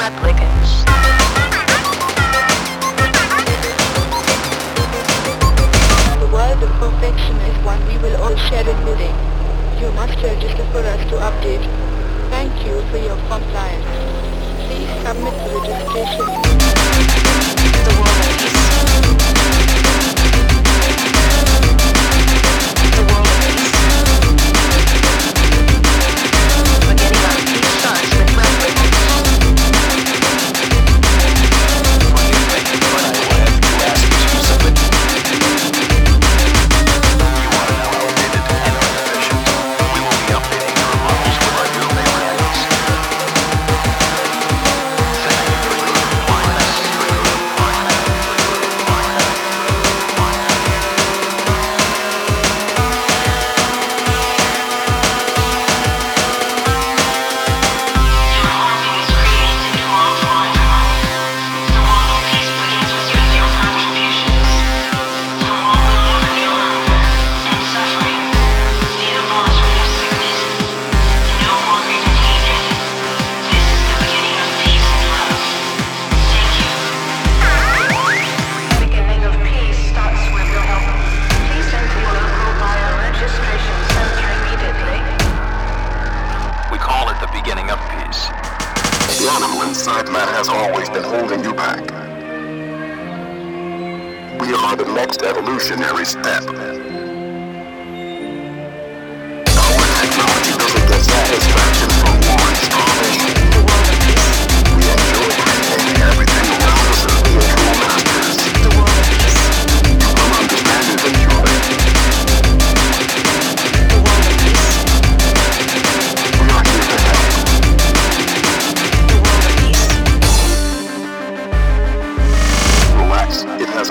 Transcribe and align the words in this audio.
replicants. 0.00 0.72
The 6.20 6.28
world 6.32 6.62
of 6.62 6.70
perfection 6.80 7.36
is 7.48 7.64
one 7.64 7.80
we 7.86 7.98
will 7.98 8.16
all 8.22 8.36
share 8.48 8.66
in 8.66 8.78
within. 8.86 9.14
You 9.78 9.92
must 9.92 10.16
register 10.22 10.64
for 10.72 10.80
us 10.94 11.02
to 11.10 11.16
update. 11.28 11.66
Thank 12.30 12.64
you 12.64 12.80
for 12.90 12.96
your 12.96 13.18
compliance. 13.28 13.84
Please 14.64 14.88
submit 15.04 15.36
the 15.44 15.50
registration. 15.60 16.89
Inside 89.70 90.10
man 90.10 90.26
has 90.26 90.48
always 90.48 90.90
been 90.90 91.04
holding 91.04 91.44
you 91.44 91.54
back. 91.54 91.78
We 94.40 94.52
are 94.52 94.74
the 94.74 94.92
next 94.92 95.22
evolutionary 95.22 96.04
step. 96.04 96.42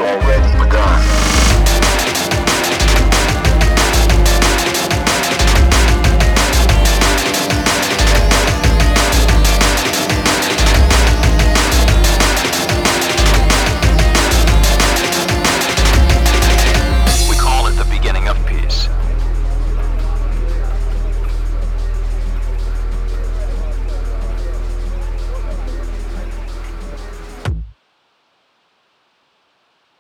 already. 0.01 0.38